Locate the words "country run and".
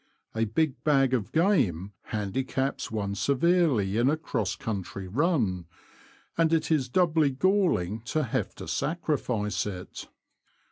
4.55-6.51